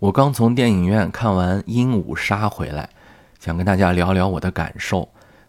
[0.00, 2.88] 我刚从电影院看完《鹦鹉杀》回来，
[3.40, 5.08] 想跟大家聊聊我的感受。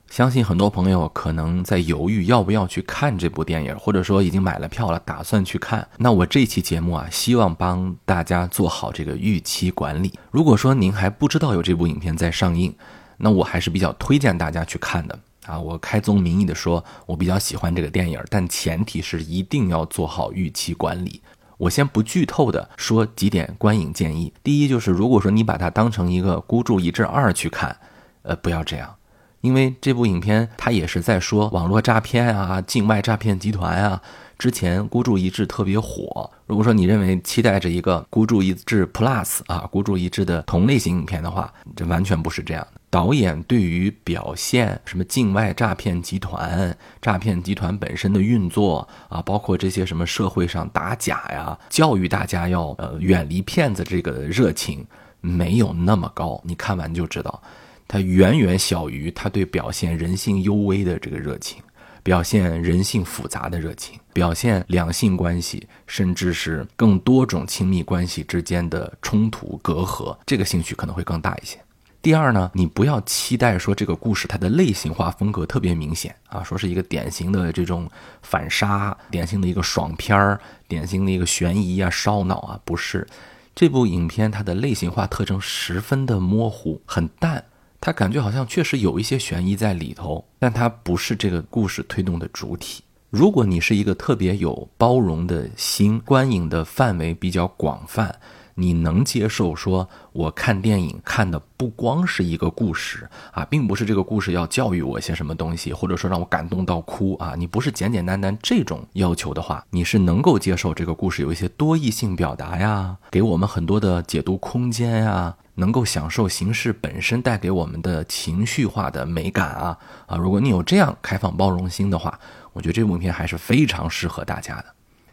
[0.10, 5.88] 相信很多朋友可能在犹豫要不要去看这部电影，或者说已经买了票了，打算去看。
[5.98, 10.12] 那我这期节目啊，希望帮大家做好这个预期管理。
[10.32, 12.74] 如果说您还不知道有这部影片在上映，
[13.18, 15.60] 那我还是比较推荐大家去看的啊。
[15.60, 21.22] 我开宗明义的说，我比较喜欢这个电影，但前提是一定要做好预期管理。
[21.60, 24.32] 我先不剧透的说几点观影建议。
[24.42, 27.76] 第一就是，如果说你把它当成一个《孤注一掷二》去看，
[28.22, 28.96] 呃，不要这样，
[29.42, 34.02] 因为这部影片它也是在说网络诈骗啊、境外诈骗集团啊。
[34.38, 36.32] 之前《孤注一掷》特别火。
[36.48, 42.79] 如果说你认为期待着一个《孤注一掷 Plus》啊，《孤注一掷》的同类型影片的话，这完全不是这样的。
[42.90, 54.86] 导演对于表现什么境外诈骗集团、诈骗集团本身的运作啊，包括这些什么社会上打假呀，教育大家要呃远离骗子这个热情，
[55.22, 56.42] 没有那么高。
[56.44, 57.42] 你看完就知道，
[57.88, 61.62] 它远远小于他对表现人性幽微的这个热情。
[62.02, 71.60] 表现人性复杂的热情，表现两性关系，甚至是更多种亲密关系之间的冲突隔阂，这个兴趣可能会更大一些。
[72.02, 77.90] 第二呢，你不要期待说这个故事它的类型化风格特别明显啊，说是一个典型的这种
[78.22, 83.06] 反杀，典型的一个爽片儿，典型的一个悬疑啊、烧脑啊，不是。
[83.54, 87.44] 这部影片它的类型化特征十分的模糊，很淡。
[87.82, 92.82] 它感觉好像确实有一些悬疑在里头，但它不是这个故事推动的主体。
[93.10, 98.14] 如果你是一个特别有包容的心，观影的范围比较广泛，
[98.60, 115.36] 你能接受说，我看电影看的不光是一个故事啊，并不是这个故事要教育我些什么东西，或者说让我感动到哭啊，你不是简简单单这种要求的话，你是能够接受这个故事有一些多义性表达呀，给我们很多的解读空间呀。
[115.56, 120.16] 能够享受形式本身带给我们的情绪化的美感啊啊！
[120.16, 122.18] 如果你有这样开放包容心的话，
[122.54, 124.66] 我觉得这部影片还是非常适合大家的。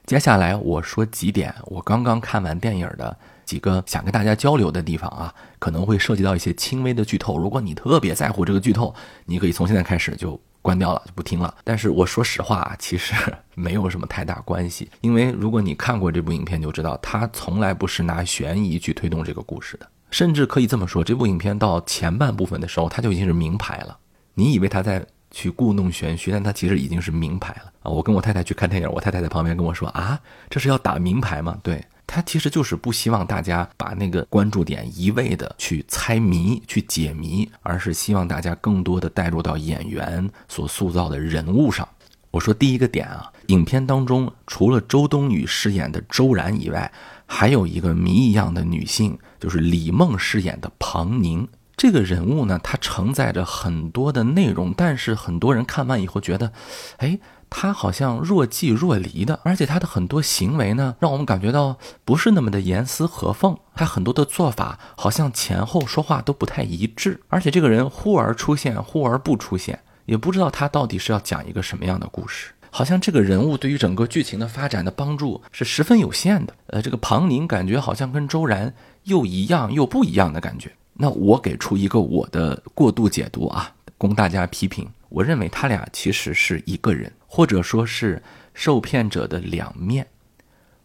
[0.05, 7.39] 接下来我说几点我刚刚看完电影的几个想跟大家交流的地方啊，可能会涉及到一些轻微的剧透。
[7.39, 11.55] 如果你特别在乎这个剧透，你可以从现在开始就关掉了，就不听了。
[11.65, 13.15] 但是我说实话啊，其实
[13.55, 19.89] 没有什么太大关系，因为如果你看过这部影片，就知道它从来不是拿悬疑去推动这个故事的。
[20.11, 23.97] 甚至可以这么说，这部影片到前半部分的时候，它就已经是明牌了。
[24.35, 27.91] 你以为他在去故弄玄虚，但他其实已经是明牌了啊！
[27.91, 30.19] 我跟我太太去看电影，我太太在旁边跟我说：“啊，
[30.49, 41.87] 这是要打明牌吗？”对他其实就是不希望大家把那个关注点一味的去猜谜、去解谜，而是希望大家更多的带入到演员所塑造的人物上。
[42.31, 46.93] 我说第一个点啊，影片当中除了周冬雨饰演的周然以外，
[47.27, 51.49] 还有一个谜一样的女性，就是李梦饰演的庞宁。
[51.77, 56.53] 这个人物呢，她承载着很多的内容，但是很多人看完以后觉得，
[56.99, 57.19] 哎，
[57.49, 63.57] 他好像若即若离的，而且他的很多行为呢，让我们感觉到不是那么的严丝合缝。
[63.75, 72.53] 他很多的做法好像前后说话都不太一致，而且这个人忽而出现，忽而不出现，也不知道他到底是要讲一个什么样的故事。
[72.71, 76.55] 好像这个人物对于整个剧情的发展的帮助是十分有限的。
[76.67, 78.75] 呃，这个庞宁感觉好像跟周然
[79.05, 80.71] 又一样又不一样的感觉。
[80.95, 84.87] 那我给出一个我的过度解读啊，供大家批评。
[85.09, 88.23] 我认为他俩其实是一个人，或者说是
[88.55, 90.07] 受骗者的两面。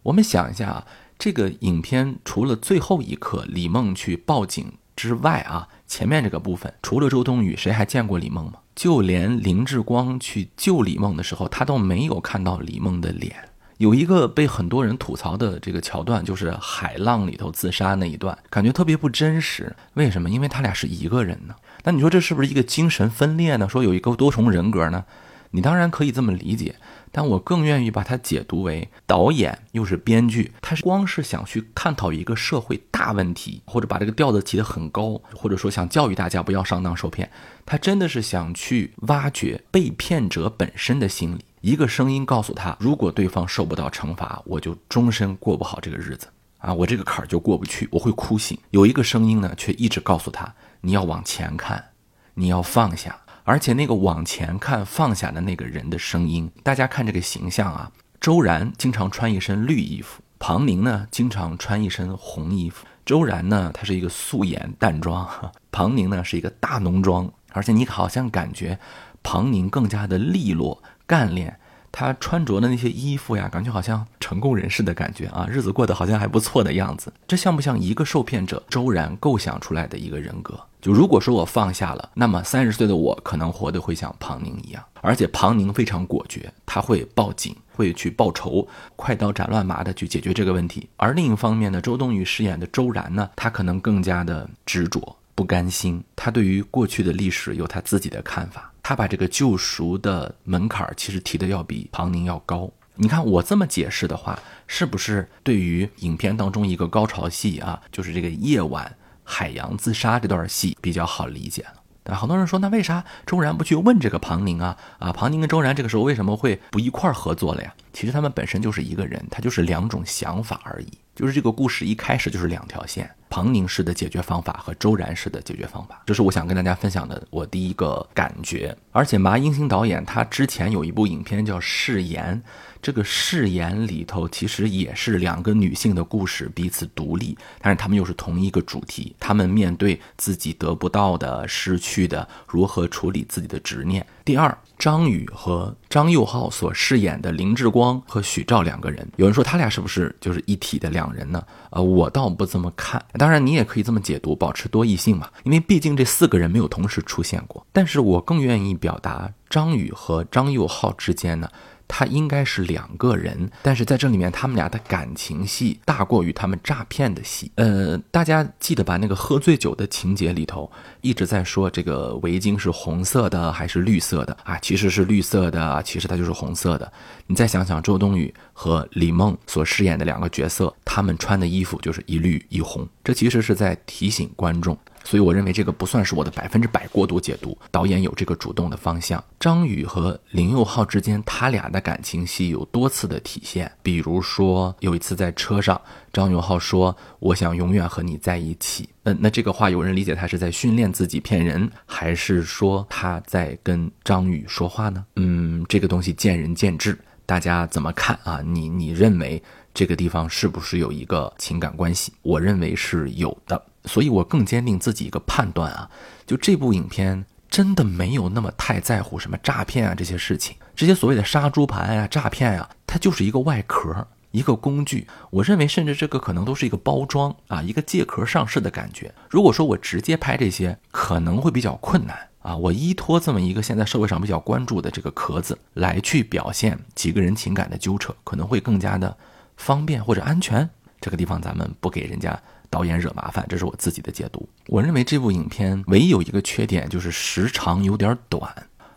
[0.04, 0.86] 我们想一下啊，
[1.18, 8.56] 这个影片除了最后一刻李梦去报警之外啊，前面这个部分除了周冬雨，谁还见过李梦吗？
[8.76, 13.34] 就连林志光去救李梦的时候，他都没有看到李梦的脸。
[13.78, 19.74] 有一个被很多人吐槽的这个桥段，就是海浪里头自杀那一段，感觉特别不真实。
[19.94, 20.30] 为什么？
[20.30, 21.56] 因为他俩是一个人呢。
[21.86, 23.70] 那你说这是不是一个精神分裂呢？
[23.70, 25.06] 说有一个多重人格呢？
[25.52, 26.76] 你当然可以这么理解。
[27.14, 37.30] 但我更愿意把它解读为导演又是编剧，他是光是想去探讨一个社会大问题，或者把这个调子提得很高，或者说想教育大家不要上当受骗。
[37.66, 41.44] 他真的是想去挖掘被骗者本身的心理。
[41.60, 46.28] 一个声音告诉他，如果对方受不到惩罚，我就终身过不好这个日子
[46.60, 48.58] 啊，我这个坎儿就过不去，我会哭醒。
[48.70, 51.90] 有一个声音呢，却一直告诉他，你要往前看，
[52.36, 53.20] 你要放下。
[53.44, 57.92] 而且那个往前看、放下的那个人的声音，大家看这个形象啊。
[58.20, 62.86] 周然经常穿一身绿衣服，庞宁呢经常穿一身红衣服。
[63.04, 65.28] 周然呢，他是一个素颜淡妆，
[65.72, 67.32] 庞宁呢是一个大浓妆。
[67.54, 68.80] 而且你好像感觉
[69.24, 71.60] 庞宁更加的利落干练，
[71.92, 77.12] 他穿着的那些衣服呀，感觉好像成功人士的感觉啊，日子过得好像还不错的样子。
[77.28, 80.58] 这像不像一个受骗者周然构想出来的一个人格？
[80.82, 90.90] 就如果说我放下了，那么三十岁的我可能活得会像庞宁一样，而且庞宁非常果决，他会报警，会去报仇，快刀斩乱麻的去解决这个问题。
[90.98, 95.16] 而另一方面呢，周冬雨饰演的周然呢，他可能更加的执着。
[95.34, 98.72] 不甘心，他对于过去的历史有他自己的看法。
[98.84, 102.70] 他把这个救赎的门槛其实提的要比庞宁要高。
[102.96, 104.38] 你看我这么解释的话，
[104.68, 108.94] 是不是对于影片当中一个高潮戏啊，就是这个夜晚
[109.32, 111.76] 海洋自杀这段戏比较好理解了？
[112.04, 114.76] 但好多人说，那为啥周然不去问这个庞宁啊？
[115.00, 117.74] 啊，庞宁跟周然这个时候为什么会不一块儿合作了呀？
[117.94, 120.88] 其实他们本身就是一个人，他就是两种想法而已。
[121.16, 128.76] 就是这个故事一开始就是两条线，庞宁式的解决方法和周然式的解决方法，这是我想跟大家分享的我第一个感觉。
[128.92, 132.42] 而且麻英兴导演他之前有一部影片叫《誓言》。
[132.82, 139.16] 这个誓言里头其实也是两个女性的故事，彼此独立，但是她们又是同一个主题。
[139.20, 144.06] 她们面对自己得不到的、失去的，如何处理自己的执念？
[144.26, 151.44] 第二，张宇和张佑浩所饰演的林志光和许照两个人，有人说他俩是不是就是一体的两人呢？
[151.70, 153.04] 呃，我倒不这么看。
[153.14, 157.66] 当然，你也可以这么解读，保持多异性嘛，因为毕竟这四个人没有同时出现过。
[157.72, 161.50] 但是我更愿意表达张宇和张佑浩之间呢。
[161.94, 167.52] 他应该是两个人，但是在这里面，他们俩的感情戏大过于他们诈骗的戏。
[167.56, 168.96] 呃，大家记得吧？
[168.96, 170.72] 那个喝醉酒的情节里头，
[171.02, 174.58] 一直在说这个围巾是红色的还是绿色的啊？
[174.60, 176.90] 其实是绿色的，其实它就是红色的。
[177.28, 184.78] 你再想想，周冬雨和李梦所饰演的两个角色，他们穿的衣服就是一绿一红，这其实是在提醒观众。
[185.04, 189.24] 所以我认为这个不算是我的百分之百过度解读，导演有这个主动的方向。
[189.40, 195.80] 张宇和林佑浩之间，他俩的感情戏有多次的体现，比如说有一次在车上，
[196.14, 205.04] 张佑浩说：“我想永远和你在一起。”嗯，那这个话有人理解他是在训练自己骗人，还是说他在跟张宇说话呢？
[205.16, 208.42] 嗯，这个东西见仁见智，大家怎么看啊？
[208.46, 209.42] 你你认为
[209.74, 212.14] 这个地方是不是有一个情感关系？
[212.22, 213.60] 我认为是有的。
[213.86, 215.90] 所以我更坚定自己一个判断啊，
[216.26, 225.08] 就这部影片真的没有那么太在乎什么诈骗啊这些事情，这些所谓的杀猪盘呀、诈骗呀，它就是一个外壳，一个工具。
[225.30, 229.14] 我认为甚至这个可能都是一个包装啊，一个借壳上市的感觉。
[229.30, 232.56] 如果说我直接拍这些，可能会比较困难啊。
[232.56, 239.18] 我依托这么一个现在社会上比较关注的这个壳子来去表现几个人情感的纠扯，可能会更加的
[239.58, 240.70] 方便或者安全。
[241.02, 242.40] 这个地方咱们不给人家。
[242.70, 244.48] 导演惹麻烦，这是我自己的解读。
[244.68, 248.50] 我认为这部影片唯一有一个缺点就是时长有点短，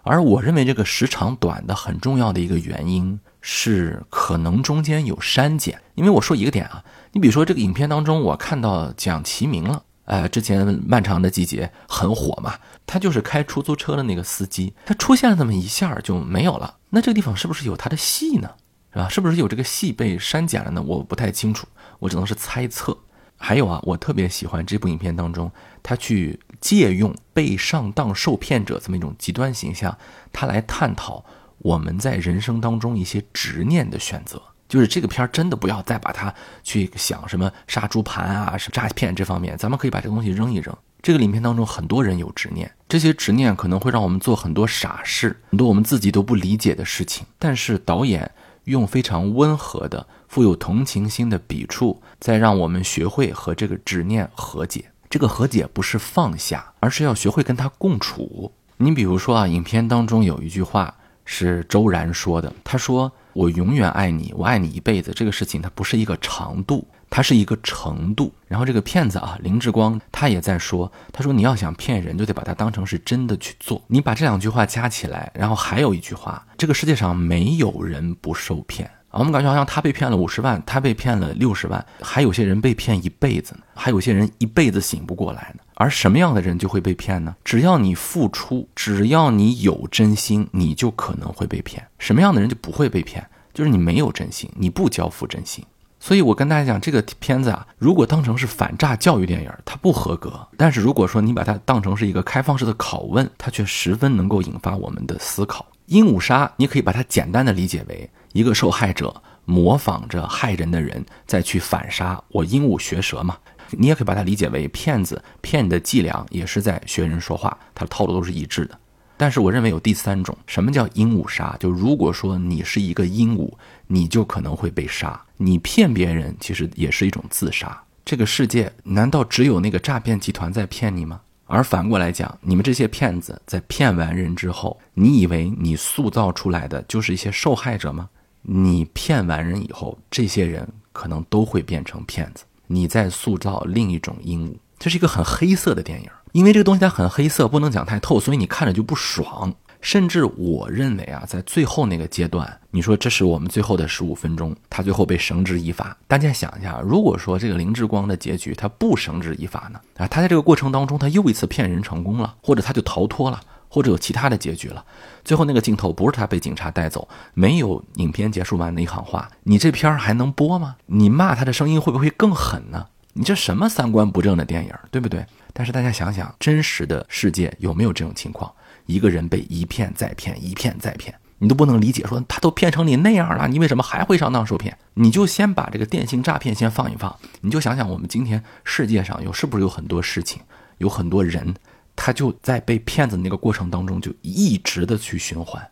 [0.04, 5.82] 而我认为这个时长短的很重要的一个原因是可能中间有删减。
[5.96, 12.54] 因为我说一个点啊，你比如说这个影片当中，我看到蒋奇明了，呃，之前《漫长的季节》很火嘛，
[12.86, 16.76] 他就是开出租车的那个司机，他出现了那么一下就没有了。
[16.90, 18.48] 那这个地方是不是有他的戏呢？
[18.94, 19.08] 是吧？
[19.08, 20.80] 是不是有这个戏被删减了呢？
[20.80, 21.66] 我不太清楚，
[21.98, 22.96] 我只能是猜测。
[23.36, 25.50] 还有啊，我特别喜欢这部影片当中，
[25.82, 29.98] 他去借用被上当受骗者这么一种极端形象，
[30.32, 31.22] 他来探讨
[31.58, 34.40] 我们在人生当中一些执念的选择。
[34.66, 36.32] 就是这个片儿真的不要再把它
[36.62, 40.74] 去想什么杀猪盘啊、什么诈骗这方面，咱们可以把这个东西扔一扔。
[41.02, 47.26] 这个影片当中很多人有执念，这些执念可能会让我们做很多傻事，很多我们自己都不理解的事情。
[47.38, 48.30] 但是导演
[48.64, 50.06] 用非常温和的。
[50.28, 54.84] 富有同情心的笔触，再让我们学会和这个执念和解。
[55.08, 58.50] 这个和解不是放下，而是要学会跟他共处。
[58.78, 60.92] 你比如说啊，影片当中有一句话
[61.24, 68.32] 是周然说的，他说：“我永远爱你，我爱你一辈子。”这个事情它不是一个长度，它是一个程度。
[68.48, 78.90] 然后这个骗子啊，林志光他也在说，他说：“你要想骗人，就得把它当成是真的去做。”你把这两句话加起来，然后还有一句话：这个世界上没有人不受骗。
[79.18, 85.62] 我们感觉好像他被骗了五十万，他被骗了六十万，还有些人被骗一辈子呢，还有些人一辈子醒不过来呢。
[85.74, 87.34] 而什么样的人就会被骗呢？
[87.44, 91.84] 只要你付出，只要你有真心，你就可能会被骗。
[91.98, 93.24] 什么样的人就不会被骗？
[93.52, 95.64] 就是你没有真心，你不交付真心。
[96.00, 105.64] 所以我跟大家讲，这个片子啊，如果当成是反诈教育电影，它不合格；但是如果说你把它当成是一个开放式的拷问，它却十分能够引发我们的思考。
[105.86, 108.10] 鹦鹉杀，你可以把它简单的理解为。
[108.34, 113.36] 一个受害者模仿着害人的人再去反杀，我鹦鹉学舌嘛？
[113.70, 118.76] 你也可以把它理解为骗子骗你的伎俩也是在学人说话，他的套路都是一致的。
[119.16, 121.56] 但是我认为有第三种，什么叫鹦鹉杀？
[121.60, 123.48] 就如果说你是一个鹦鹉，
[123.86, 125.18] 你就可能会被杀。
[125.36, 127.80] 你骗别人，其实也是一种自杀。
[128.04, 131.20] 这个世界难道只有那个诈骗集团在骗你吗？
[131.46, 138.08] 而反过来讲，你们这些骗子在骗完人之后，你以为你塑造出来的就是一些受害者吗？
[138.46, 142.44] 你骗完人以后，这些人可能都会变成骗子。
[142.66, 146.08] 你在塑造另一种鹦鹉，这是一个很黑色的电影。
[146.32, 149.54] 因为这个东西它很黑色，不能讲太透，所以你看着就不爽。
[149.80, 155.96] 甚至我认为啊，在最后那个阶段，你说这是我们最后的十五分钟，他最后被绳之以法。
[156.08, 159.78] 大家想一下，如果说这个林志光的结局他不绳之以法呢？
[159.98, 163.40] 啊，他在这个过程当中他又一次骗人成功了，或者他就逃脱了，
[163.74, 164.84] 或者有其他的结局了。
[165.24, 170.76] 最后那个镜头不是他被警察带走，没有影片结束完那一行话，你这片儿还能播吗？
[170.86, 172.86] 你骂他的声音会不会更狠呢？
[173.14, 175.26] 你这什么三观不正的电影，对不对？
[175.52, 178.48] 但是大家想想，真实的世界有没有这种情况？
[178.86, 184.76] 一个人被一骗再骗，一骗再骗，你都不能理解，说他都骗成你那样了，你为什么还会上当受骗？
[184.94, 190.42] 你就先把这个电信诈骗先放一放，你就想想我们今天世界上有是不是有很多事情，
[190.78, 191.54] 有很多人，
[191.96, 195.62] 他就在被骗子那个过程当中就一直的去循环。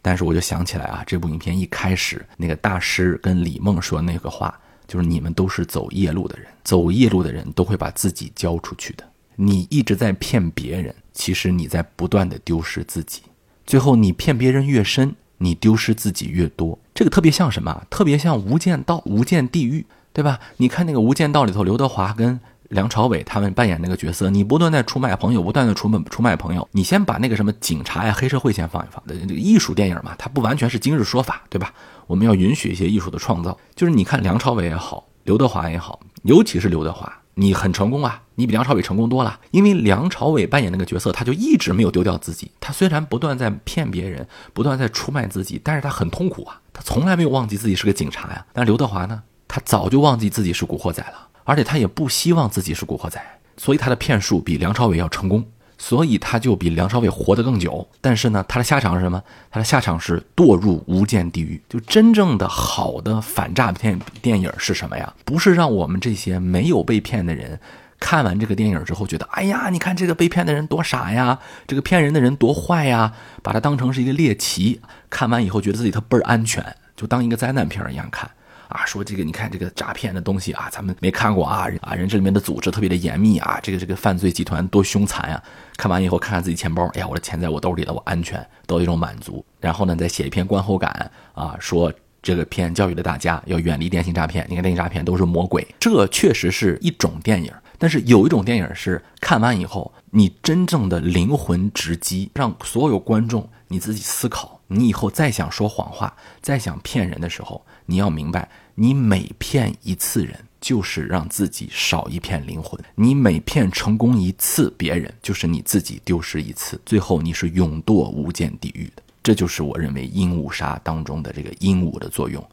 [0.00, 4.56] 但是我就想起来啊，这部影片一开始那个大师跟李梦说那个话，
[4.86, 9.04] 就是你们都是走夜路的人，走夜路的人都会把自己交出去的。
[9.34, 13.22] 你一直在骗别人，其实你在不断的丢失自己。
[13.66, 16.78] 最后你骗别人越深，你丢失自己越多。
[16.94, 17.84] 这个特别像什么？
[17.90, 19.80] 特别像《无间道》《无间地狱》，
[20.12, 20.38] 对吧？
[20.58, 26.68] 你看那个《无间道》里头，刘德华跟梁朝伟他们扮演那个角色，你不断在出卖朋友，不断的出卖出卖朋友。
[26.72, 29.02] 你先把那个什么警察呀、黑社会先放一放。
[29.06, 31.72] 这个艺术电影嘛，它不完全是今日说法，对吧？
[32.06, 33.56] 我们要允许一些艺术的创造。
[33.74, 37.12] 就是你看梁朝伟也好，刘德华也好，尤其是刘德华。
[37.38, 39.38] 你很成功啊，你比梁朝伟成功多了。
[39.50, 42.50] 因为梁朝伟扮演那个角色，他就一直没有丢掉自己。
[42.58, 46.58] 他虽然不断在骗别人，不断在出卖自己，但是他很痛苦啊。
[46.72, 48.46] 他从来没有忘记自己是个警察呀。
[48.54, 49.22] 但刘德华呢，
[49.56, 53.18] 他早就忘记自己是古惑仔了，而且他也不希望自己是古惑仔，
[53.56, 55.42] 所以他的骗术比梁朝伟要成功。
[55.78, 59.22] 所以他就比梁朝伟活得更久，但是呢，他的下场是什么？
[59.50, 61.58] 他的下场是堕入无间地狱。
[61.70, 65.10] 就真正的好的反诈骗电影是什么呀？
[65.24, 67.58] 不是让我们这些没有被骗的人
[67.98, 76.62] 看完这个电影之后觉得，哎呀，你看这个被骗的人多傻呀，这个骗人的人多坏呀，把它当成是一个猎奇，看完以后觉得自己他倍儿安全，
[76.94, 78.30] 就当一个灾难片一样看。
[78.68, 85.42] 啊，说这个，你看这个诈骗的东西啊，咱们没看过啊啊，人这里面的组织特别的严密啊，这个这个犯罪集团多凶残呀！
[85.76, 89.44] 看完以后，看看自己钱包，哎呀，我的钱在我兜里了，我安全，得到一种满足。
[89.60, 91.92] 然后呢，再写一篇观后感啊，说
[92.22, 94.44] 这个片教育了大家要远离电信诈骗。
[94.48, 97.52] 你看电信诈骗都是魔鬼，这确实是一种电影。
[97.78, 107.64] 但是有一种电影是看完以后，你真正的灵魂直击，让所有观众你自己思考，你以后再想说谎话，再想骗人的时候。
[107.86, 116.80] 你要明白，你每骗一次人，就是让自己少一片灵魂；你每骗成功一次别人，就是你自己丢失一次。
[116.84, 119.02] 最后你是永堕无间地狱的。
[119.22, 122.44] 这就是我认为鹦鹉杀当中的这个鹦鹉的作用。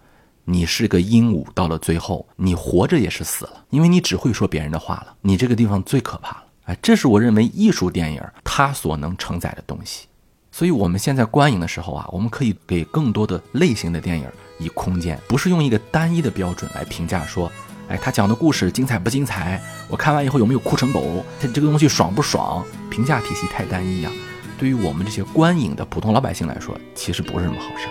[0.45, 5.15] 你是个鹦鹉，到了最后，你活着也是死了，因为你只会说别人的话了。
[5.21, 6.43] 你这个地方最可怕了。
[6.65, 10.07] 哎，这是我认为艺术电影它所能承载的东西。
[10.53, 14.25] 所以我们现在观影的时候啊，我们可以给更多的类型的电影。
[14.59, 17.51] 以空间，不是用一个单一的标准来评价说，
[17.89, 19.59] 哎，他讲的故事精彩不精彩？
[19.89, 21.25] 我看完以后有没有哭成狗？
[21.41, 22.63] 他这个东西爽不爽？
[22.91, 24.11] 评价体系太单一呀，
[24.59, 27.87] 对于我们这些观影的普通老百姓来说，其实不是什么好事。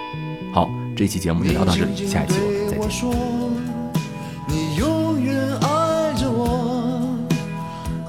[0.54, 2.88] 好，这期节目就聊到这里，下一期我们再见。
[4.46, 7.18] 你永远爱着我，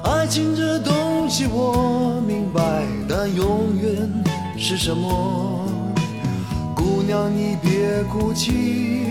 [0.04, 2.62] 爱情这东西我明白，
[3.08, 4.24] 但永远
[4.66, 5.68] 是什么？
[6.74, 9.04] 姑娘，你别哭泣，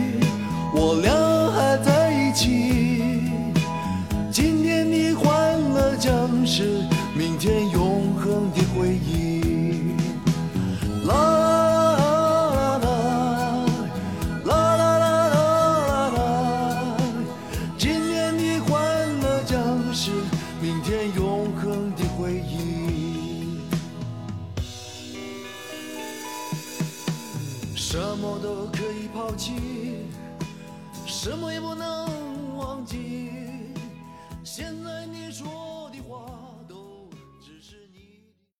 [0.73, 1.13] 我俩
[1.51, 3.21] 还在一起。
[4.31, 6.11] 今天的欢乐将
[6.43, 6.81] 是
[7.15, 9.32] 明天永恒的回忆。